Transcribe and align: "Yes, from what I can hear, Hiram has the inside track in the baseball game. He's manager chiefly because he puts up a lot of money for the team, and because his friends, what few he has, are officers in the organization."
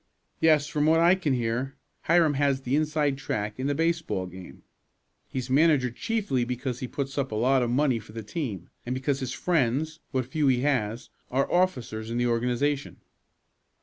"Yes, 0.39 0.65
from 0.65 0.87
what 0.87 0.99
I 0.99 1.13
can 1.13 1.33
hear, 1.33 1.75
Hiram 2.05 2.33
has 2.33 2.61
the 2.61 2.75
inside 2.75 3.19
track 3.19 3.59
in 3.59 3.67
the 3.67 3.75
baseball 3.75 4.25
game. 4.25 4.63
He's 5.27 5.47
manager 5.47 5.91
chiefly 5.91 6.43
because 6.43 6.79
he 6.79 6.87
puts 6.87 7.19
up 7.19 7.31
a 7.31 7.35
lot 7.35 7.61
of 7.61 7.69
money 7.69 7.99
for 7.99 8.11
the 8.13 8.23
team, 8.23 8.67
and 8.83 8.95
because 8.95 9.19
his 9.19 9.31
friends, 9.31 9.99
what 10.09 10.25
few 10.25 10.47
he 10.47 10.61
has, 10.61 11.11
are 11.29 11.51
officers 11.53 12.09
in 12.09 12.17
the 12.17 12.25
organization." 12.25 12.97